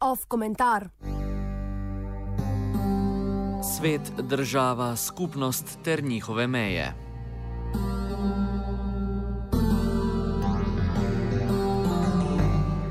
Off 0.00 0.24
komentar. 0.28 0.88
Svet, 3.76 4.12
država, 4.18 4.96
skupnost 4.96 5.78
ter 5.84 6.04
njihove 6.04 6.46
meje. 6.46 6.94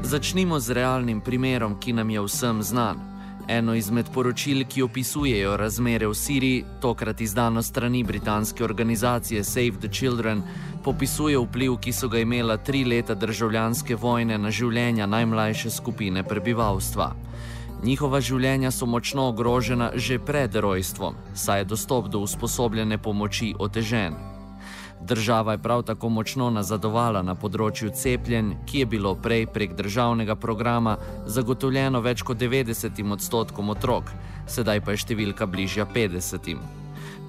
Začnimo 0.04 0.59
z 0.59 0.70
realnim 0.70 1.21
primerom, 1.21 1.80
ki 1.80 1.93
nam 1.93 2.09
je 2.09 2.21
vsem 2.21 2.64
znan. 2.64 3.12
Eno 3.48 3.75
izmed 3.75 4.05
poročil, 4.14 4.64
ki 4.70 4.82
opisujejo 4.82 5.57
razmere 5.57 6.07
v 6.07 6.16
Siriji, 6.16 6.64
tokrat 6.82 7.21
izdano 7.21 7.62
strani 7.62 8.04
britanske 8.04 8.64
organizacije 8.64 9.43
Save 9.43 9.79
the 9.79 9.88
Children, 9.88 10.43
popisuje 10.84 11.38
vpliv, 11.38 11.78
ki 11.78 11.93
so 11.93 12.07
ga 12.07 12.20
imela 12.20 12.57
tri 12.57 12.86
leta 12.86 13.15
državljanske 13.15 13.96
vojne 13.96 14.37
na 14.37 14.51
življenja 14.51 15.06
najmlajše 15.06 15.70
skupine 15.70 16.24
prebivalstva. 16.24 17.14
Njihova 17.84 18.21
življenja 18.21 18.71
so 18.71 18.86
močno 18.86 19.28
ogrožena 19.28 19.92
že 19.96 20.20
pred 20.20 20.56
rojstvom, 20.56 21.15
saj 21.36 21.60
je 21.60 21.65
dostop 21.65 22.07
do 22.07 22.20
usposobljene 22.20 22.98
pomoči 22.98 23.54
otežen. 23.60 24.32
Država 25.02 25.52
je 25.52 25.57
prav 25.57 25.83
tako 25.83 26.10
močno 26.10 26.50
nazadovala 26.50 27.21
na 27.21 27.36
področju 27.36 27.89
cepljenj, 27.96 28.54
ki 28.65 28.79
je 28.79 28.86
bilo 28.86 29.15
prej 29.15 29.47
prek 29.54 29.74
državnega 29.75 30.36
programa 30.36 30.97
zagotovljeno 31.25 32.02
več 32.02 32.23
kot 32.23 32.38
90 32.38 33.11
odstotkom 33.11 33.70
otrok, 33.70 34.14
sedaj 34.48 34.81
pa 34.81 34.95
je 34.95 35.03
številka 35.03 35.45
bližja 35.45 35.86
50. 35.86 36.56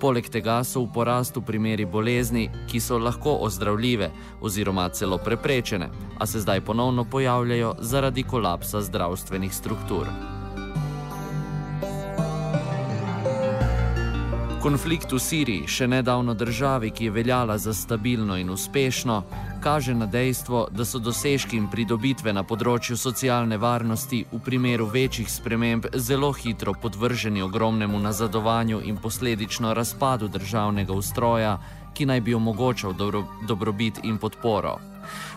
Poleg 0.01 0.29
tega 0.29 0.59
so 0.65 0.83
v 0.85 0.93
porastu 0.93 1.41
primeri 1.43 1.87
bolezni, 1.87 2.49
ki 2.69 2.81
so 2.81 2.99
lahko 2.99 3.39
ozdravljive 3.47 4.11
oziroma 4.41 4.89
celo 4.93 5.19
preprečene, 5.19 5.91
a 6.19 6.27
se 6.27 6.45
zdaj 6.45 6.61
ponovno 6.61 7.05
pojavljajo 7.05 7.77
zaradi 7.81 8.23
kolapsa 8.23 8.83
zdravstvenih 8.83 9.55
struktur. 9.55 10.44
Konflikt 14.65 15.13
v 15.13 15.19
Siriji, 15.21 15.67
še 15.69 15.85
nedavno 15.85 16.33
državi, 16.33 16.89
ki 16.89 17.05
je 17.05 17.13
veljala 17.13 17.59
za 17.61 17.75
stabilno 17.77 18.39
in 18.41 18.49
uspešno, 18.51 19.19
kaže 19.61 19.93
na 19.95 20.07
dejstvo, 20.09 20.63
da 20.73 20.87
so 20.89 20.97
dosežki 21.05 21.59
in 21.61 21.67
pridobitve 21.69 22.33
na 22.33 22.47
področju 22.49 22.97
socialne 22.97 23.59
varnosti 23.61 24.23
v 24.33 24.41
primeru 24.41 24.87
večjih 24.89 25.29
sprememb 25.29 25.91
zelo 26.01 26.33
hitro 26.33 26.73
podvrženi 26.73 27.45
ogromnemu 27.45 28.01
nazadovanju 28.09 28.81
in 28.89 28.97
posledično 28.97 29.75
razpadu 29.77 30.33
državnega 30.33 30.97
ustroja, 30.97 31.59
ki 31.93 32.09
naj 32.09 32.25
bi 32.25 32.33
omogočal 32.35 32.97
dobro, 32.97 33.27
dobrobit 33.45 34.01
in 34.09 34.17
podporo. 34.17 34.94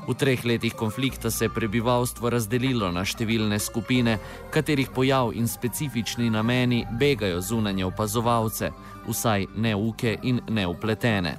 V 0.08 0.14
treh 0.14 0.46
letih 0.46 0.73
konflikta 0.73 1.32
se 1.32 1.46
je 1.46 1.54
prebivalstvo 1.54 2.30
razdelilo 2.30 2.92
na 2.92 3.06
številne 3.06 3.60
skupine, 3.60 4.18
katerih 4.52 4.90
pojav 4.96 5.34
in 5.36 5.48
specifični 5.48 6.30
nameni 6.30 6.86
begajo 7.00 7.42
zunanje 7.42 7.86
opazovalce, 7.86 8.72
vsaj 9.08 9.48
neuke 9.56 10.18
in 10.23 10.42
neupletene. 10.50 11.38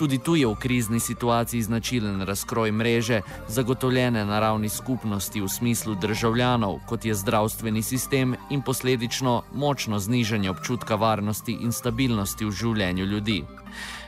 Tudi 0.00 0.16
tu 0.18 0.32
je 0.32 0.48
v 0.48 0.56
krizni 0.56 0.96
situaciji 1.00 1.62
značilen 1.62 2.22
razkroj 2.24 2.72
mreže, 2.72 3.20
zagotovljene 3.48 4.24
na 4.24 4.40
ravni 4.40 4.68
skupnosti 4.68 5.40
v 5.40 5.48
smislu 5.48 5.94
državljanov, 5.94 6.78
kot 6.88 7.04
je 7.04 7.14
zdravstveni 7.14 7.82
sistem 7.82 8.32
in 8.50 8.62
posledično 8.62 9.42
močno 9.52 9.98
znižanje 9.98 10.50
občutka 10.50 10.96
varnosti 10.96 11.52
in 11.52 11.72
stabilnosti 11.72 12.44
v 12.44 12.50
življenju 12.50 13.04
ljudi. 13.04 13.44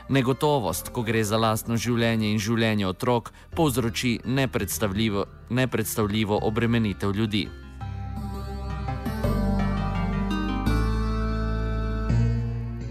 Negotovost, 0.09 0.89
ko 0.89 1.01
gre 1.01 1.23
za 1.23 1.37
lastno 1.37 1.77
življenje 1.79 2.31
in 2.31 2.39
življenje 2.39 2.87
otrok, 2.87 3.31
povzroči 3.55 4.19
nepredstavljivo, 4.25 5.25
nepredstavljivo 5.49 6.39
obremenitev 6.43 7.15
ljudi. 7.15 7.47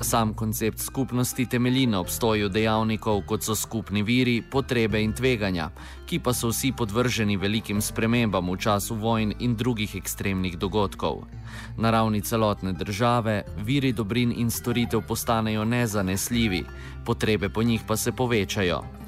Sam 0.02 0.34
koncept 0.34 0.78
skupnosti 0.78 1.46
temelji 1.46 1.86
na 1.86 2.00
obstoju 2.00 2.48
dejavnikov, 2.48 3.22
kot 3.26 3.42
so 3.42 3.54
skupni 3.54 4.02
viri, 4.02 4.42
potrebe 4.50 5.02
in 5.02 5.12
tveganja, 5.12 5.70
ki 6.06 6.18
pa 6.18 6.34
so 6.34 6.50
vsi 6.50 6.72
podvrženi 6.76 7.36
velikim 7.36 7.80
spremembam 7.80 8.50
v 8.50 8.56
času 8.58 8.94
vojn 8.94 9.32
in 9.38 9.54
drugih 9.56 9.94
ekstremnih 9.96 10.58
dogodkov. 10.58 11.22
Na 11.78 11.90
ravni 11.90 12.20
celotne 12.20 12.72
države 12.72 13.42
viri 13.64 13.92
dobrin 13.92 14.32
in 14.36 14.50
storitev 14.50 15.06
postanejo 15.08 15.64
nezanesljivi, 15.64 16.64
potrebe 17.06 17.48
po 17.48 17.62
njih 17.62 17.80
pa 17.86 17.96
se 17.96 18.12
povečajo. 18.12 19.01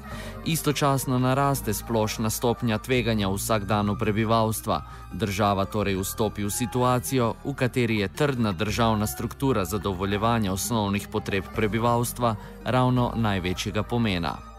Istočasno 0.45 1.19
naraste 1.19 1.73
splošna 1.73 2.29
stopnja 2.29 2.77
tveganja 2.77 3.29
vsakdanu 3.29 3.95
prebivalstva. 3.99 4.81
Država 5.13 5.65
torej 5.65 5.97
vstopi 5.97 6.43
v 6.45 6.51
situacijo, 6.51 7.33
v 7.43 7.53
kateri 7.53 7.97
je 7.97 8.07
trdna 8.07 8.51
državna 8.51 9.07
struktura 9.07 9.65
zadovoljevanja 9.65 10.53
osnovnih 10.53 11.07
potreb 11.11 11.43
prebivalstva 11.55 12.35
ravno 12.65 13.11
največjega 13.15 13.83
pomena. 13.83 14.54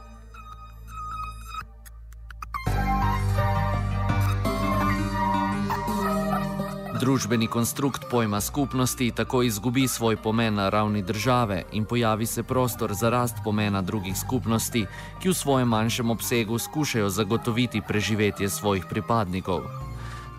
Družbeni 7.00 7.46
konstrukt 7.46 8.04
pojma 8.10 8.40
skupnosti 8.40 9.10
tako 9.10 9.42
izgubi 9.42 9.88
svoj 9.88 10.16
pomen 10.16 10.54
na 10.54 10.68
ravni 10.68 11.02
države 11.02 11.62
in 11.72 11.84
pojavi 11.84 12.26
se 12.26 12.42
prostor 12.42 12.94
za 12.94 13.10
rast 13.10 13.36
pomena 13.44 13.82
drugih 13.82 14.16
skupnosti, 14.18 14.86
ki 15.20 15.28
v 15.28 15.34
svojem 15.34 15.68
manjšem 15.68 16.10
obsegu 16.10 16.58
skušajo 16.58 17.10
zagotoviti 17.10 17.82
preživetje 17.88 18.48
svojih 18.48 18.84
pripadnikov. 18.90 19.60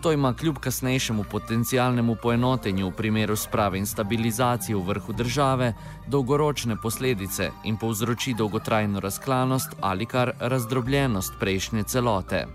To 0.02 0.12
ima 0.12 0.34
kljub 0.34 0.58
kasnejšemu 0.58 1.24
potencialnemu 1.30 2.16
poenotenju 2.22 2.88
v 2.88 2.92
primeru 2.92 3.36
sprave 3.36 3.78
in 3.78 3.86
stabilizacije 3.86 4.76
v 4.76 4.82
vrhu 4.82 5.12
države 5.12 5.74
dolgoročne 6.06 6.76
posledice 6.82 7.50
in 7.64 7.76
povzroči 7.76 8.34
dolgotrajno 8.34 9.00
razklanost 9.00 9.76
ali 9.80 10.06
kar 10.06 10.32
razdrobljenost 10.40 11.32
prejšnje 11.40 11.82
celote. 11.82 12.46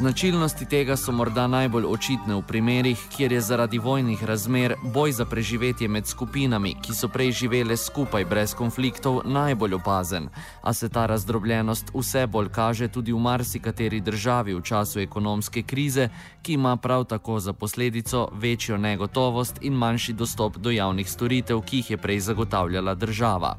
Značilnosti 0.00 0.64
tega 0.64 0.96
so 0.96 1.12
morda 1.12 1.42
najbolj 1.46 1.84
očitne 1.84 2.34
v 2.34 2.42
primerih, 2.48 3.00
kjer 3.12 3.32
je 3.32 3.40
zaradi 3.40 3.78
vojnih 3.78 4.22
razmer 4.24 4.74
boj 4.94 5.12
za 5.12 5.24
preživetje 5.28 5.88
med 5.88 6.06
skupinami, 6.06 6.72
ki 6.82 6.96
so 6.96 7.08
prej 7.08 7.32
živele 7.42 7.76
skupaj 7.76 8.24
brez 8.24 8.54
konfliktov, 8.56 9.20
najbolj 9.24 9.76
opazen, 9.76 10.30
a 10.62 10.72
se 10.72 10.88
ta 10.88 11.04
razdrobljenost 11.06 11.92
vse 11.94 12.24
bolj 12.26 12.48
kaže 12.48 12.88
tudi 12.88 13.12
v 13.12 13.20
marsikateri 13.20 14.00
državi 14.00 14.54
v 14.54 14.62
času 14.64 15.04
ekonomske 15.04 15.62
krize, 15.62 16.08
ki 16.42 16.56
ima 16.56 16.76
prav 16.76 17.04
tako 17.04 17.40
za 17.40 17.52
posledico 17.52 18.28
večjo 18.32 18.78
negotovost 18.78 19.58
in 19.60 19.72
manjši 19.72 20.12
dostop 20.12 20.56
do 20.56 20.70
javnih 20.70 21.10
storitev, 21.10 21.60
ki 21.60 21.76
jih 21.76 21.90
je 21.90 21.96
prej 21.96 22.20
zagotavljala 22.20 22.94
država. 22.94 23.56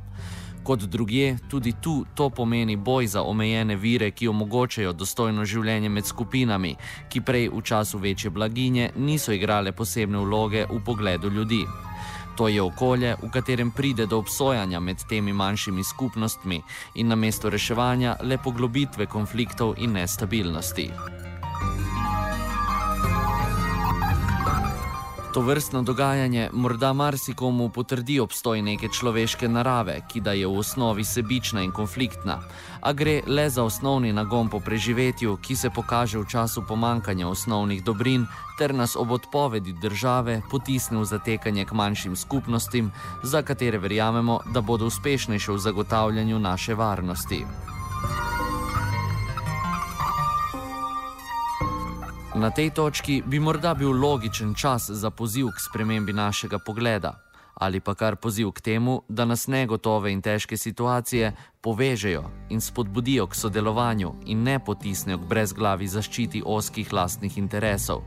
Kot 0.64 0.80
druge, 0.80 1.38
tudi 1.50 1.74
tu 1.82 2.06
to 2.16 2.30
pomeni 2.30 2.76
boj 2.76 3.08
za 3.08 3.22
omejene 3.22 3.76
vire, 3.76 4.12
ki 4.12 4.28
omogočajo 4.28 4.94
dostojno 4.94 5.46
življenje 5.46 5.90
med 5.90 6.06
skupinami, 6.06 6.76
ki 7.10 7.22
prej 7.22 7.50
v 7.50 7.62
času 7.62 7.98
večje 7.98 8.30
blaginje 8.30 8.92
niso 8.96 9.34
igrale 9.34 9.72
posebne 9.72 10.22
vloge 10.22 10.66
v 10.70 10.80
pogledu 10.86 11.30
ljudi. 11.30 11.66
To 12.38 12.48
je 12.48 12.62
okolje, 12.62 13.16
v 13.24 13.30
katerem 13.34 13.72
pride 13.72 14.06
do 14.06 14.18
obsojanja 14.18 14.80
med 14.80 15.04
temi 15.10 15.34
manjšimi 15.34 15.84
skupnostmi 15.84 16.62
in 16.96 17.08
na 17.08 17.16
mesto 17.16 17.50
reševanja 17.50 18.16
le 18.24 18.38
poglobitve 18.38 19.06
konfliktov 19.06 19.76
in 19.78 19.92
nestabilnosti. 19.98 20.90
To 25.34 25.42
vrstno 25.42 25.82
dogajanje 25.82 26.50
morda 26.54 26.94
marsikomu 26.94 27.70
potrdi 27.70 28.20
obstoj 28.20 28.62
neke 28.62 28.90
človeške 28.92 29.48
narave, 29.48 30.02
ki 30.12 30.20
da 30.22 30.34
je 30.36 30.48
v 30.48 30.58
osnovi 30.60 31.04
sebična 31.08 31.64
in 31.64 31.72
konfliktna, 31.72 32.36
a 32.82 32.94
gre 32.94 33.22
le 33.28 33.50
za 33.50 33.64
osnovni 33.64 34.12
nagon 34.14 34.50
po 34.50 34.60
preživetju, 34.60 35.38
ki 35.42 35.56
se 35.56 35.70
pokaže 35.70 36.20
v 36.20 36.28
času 36.28 36.66
pomankanja 36.68 37.28
osnovnih 37.28 37.84
dobrin, 37.84 38.28
ter 38.60 38.76
nas 38.76 38.96
ob 38.96 39.12
odpovedi 39.12 39.74
države 39.74 40.42
potisne 40.52 41.00
v 41.00 41.06
zatekanje 41.06 41.66
k 41.66 41.72
manjšim 41.72 42.16
skupnostim, 42.16 42.92
za 43.24 43.42
katere 43.42 43.78
verjamemo, 43.78 44.40
da 44.54 44.62
bodo 44.62 44.92
uspešnejše 44.92 45.52
v 45.52 45.58
zagotavljanju 45.58 46.40
naše 46.40 46.76
varnosti. 46.76 47.46
Na 52.36 52.48
tej 52.52 52.70
točki 52.70 53.24
bi 53.26 53.40
morda 53.40 53.74
bil 53.74 53.92
logičen 53.92 54.54
čas 54.56 54.90
za 54.90 55.10
poziv 55.12 55.48
k 55.52 55.60
spremembi 55.60 56.14
našega 56.14 56.60
pogleda, 56.66 57.20
ali 57.54 57.80
pa 57.80 57.94
kar 57.94 58.16
poziv 58.16 58.52
k 58.52 58.62
temu, 58.62 59.02
da 59.10 59.26
nas 59.26 59.48
negotove 59.48 60.12
in 60.12 60.22
težke 60.22 60.58
situacije 60.58 61.34
povežejo 61.62 62.24
in 62.50 62.62
spodbudijo 62.62 63.28
k 63.28 63.36
sodelovanju 63.36 64.14
in 64.26 64.44
ne 64.44 64.60
potisnejo 64.60 65.18
k 65.18 65.28
brezglavi 65.28 65.88
zaščiti 65.88 66.44
oskih 66.46 66.94
lastnih 66.94 67.38
interesov. 67.38 68.02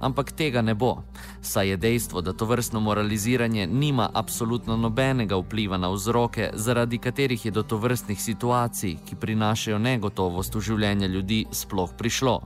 Ampak 0.00 0.32
tega 0.32 0.62
ne 0.62 0.74
bo, 0.74 1.02
saj 1.42 1.68
je 1.68 1.76
dejstvo, 1.76 2.20
da 2.20 2.32
to 2.32 2.44
vrstno 2.48 2.80
moraliziranje 2.80 3.66
nima 3.66 4.08
absolutno 4.14 4.76
nobenega 4.76 5.36
vpliva 5.36 5.76
na 5.76 5.90
vzroke, 5.92 6.50
zaradi 6.54 6.98
katerih 6.98 7.44
je 7.44 7.50
do 7.50 7.62
to 7.62 7.76
vrstnih 7.76 8.22
situacij, 8.22 8.96
ki 9.04 9.16
prinašajo 9.20 9.78
negotovost 9.78 10.54
v 10.54 10.60
življenje 10.60 11.08
ljudi, 11.08 11.44
sploh 11.52 11.92
prišlo. 11.98 12.40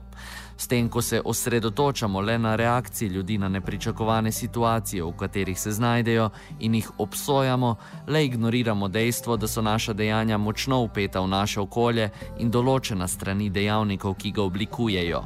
S 0.57 0.67
tem, 0.67 0.89
ko 0.89 1.01
se 1.01 1.21
osredotočamo 1.25 2.21
le 2.21 2.37
na 2.39 2.55
reakcije 2.55 3.09
ljudi 3.09 3.37
na 3.37 3.49
nepričakovane 3.49 4.31
situacije, 4.31 5.03
v 5.03 5.11
katerih 5.17 5.59
se 5.59 5.71
znajdejo 5.71 6.29
in 6.59 6.75
jih 6.75 6.91
obsojamo, 6.97 7.75
le 8.07 8.25
ignoriramo 8.25 8.87
dejstvo, 8.87 9.37
da 9.37 9.47
so 9.47 9.61
naša 9.61 9.93
dejanja 9.93 10.37
močno 10.37 10.81
upeta 10.81 11.19
v 11.21 11.27
naše 11.27 11.59
okolje 11.59 12.09
in 12.39 12.51
določena 12.51 13.07
strani 13.07 13.49
dejavnikov, 13.49 14.15
ki 14.15 14.31
ga 14.31 14.43
oblikujejo. 14.43 15.23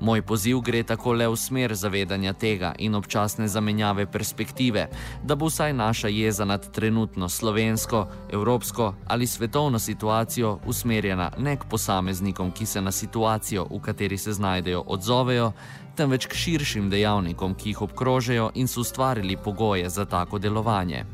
Moj 0.00 0.22
poziv 0.22 0.60
gre 0.60 0.82
tako 0.82 1.12
le 1.12 1.28
v 1.28 1.36
smer 1.36 1.74
zavedanja 1.74 2.32
tega 2.32 2.72
in 2.78 2.94
občasne 2.94 3.48
zamenjave 3.48 4.06
perspektive, 4.06 4.88
da 5.22 5.34
bo 5.34 5.46
vsaj 5.46 5.72
naša 5.72 6.08
jeza 6.08 6.44
nad 6.44 6.70
trenutno 6.70 7.28
slovensko, 7.28 8.06
evropsko 8.32 8.94
ali 9.06 9.26
svetovno 9.26 9.78
situacijo 9.78 10.58
usmerjena 10.66 11.30
ne 11.38 11.56
k 11.56 11.64
posameznikom, 11.70 12.50
ki 12.52 12.66
se 12.66 12.80
na 12.80 12.92
situacijo, 12.92 13.66
v 13.70 13.80
kateri 13.80 14.18
se 14.18 14.32
znajdejo, 14.32 14.84
odzovejo, 14.86 15.52
temveč 15.96 16.26
k 16.26 16.34
širšim 16.34 16.90
dejavnikom, 16.90 17.54
ki 17.58 17.72
jih 17.72 17.82
obkrožajo 17.82 18.50
in 18.54 18.68
so 18.68 18.80
ustvarili 18.80 19.36
pogoje 19.36 19.88
za 19.90 20.04
tako 20.04 20.38
delovanje. 20.38 21.04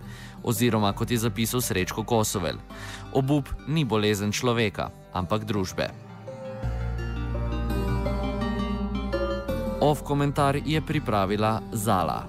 Oziroma, 0.44 0.92
kot 0.92 1.10
je 1.10 1.18
zapisal 1.18 1.60
Srečko 1.64 2.04
Kosovel, 2.04 2.60
obup 3.12 3.48
ni 3.66 3.84
bolezen 3.84 4.32
človeka, 4.32 4.90
ampak 5.12 5.48
družbe. 5.48 5.88
Ov 9.84 10.00
komentar 10.00 10.56
je 10.64 10.80
pripravila 10.80 11.60
Zala. 11.76 12.24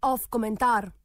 Ov 0.00 0.20
komentar. 0.32 0.88